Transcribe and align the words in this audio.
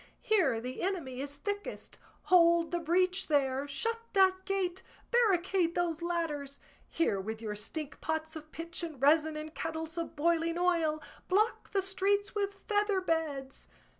Here 0.23 0.59
the 0.59 0.81
enemy 0.81 1.21
is 1.21 1.35
thickest! 1.35 1.99
Hold 2.23 2.71
the 2.71 2.79
breach 2.79 3.27
there! 3.27 3.67
Shut 3.67 3.99
that 4.13 4.45
gate! 4.45 4.81
Barricade 5.11 5.75
those 5.75 6.01
ladders! 6.01 6.59
Here 6.89 7.21
with 7.21 7.39
your 7.39 7.53
stink 7.55 8.01
pots 8.01 8.35
of 8.35 8.51
pitch 8.51 8.81
and 8.81 8.99
resin, 8.99 9.35
and 9.37 9.53
kettles 9.53 9.99
of 9.99 10.15
boiling 10.15 10.57
oil! 10.57 11.03
Block 11.27 11.69
the 11.69 11.83
streets 11.83 12.33
with 12.33 12.63
feather 12.67 12.99
beds!" 12.99 13.67